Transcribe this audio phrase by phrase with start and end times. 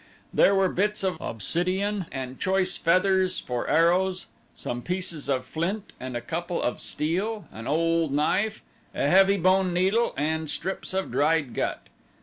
[0.33, 6.17] There were bits of obsidian and choice feathers for arrows, some pieces of flint and
[6.17, 8.63] a couple of steel, an old knife,
[8.95, 11.83] a heavy bone needle, and strips of dried gut.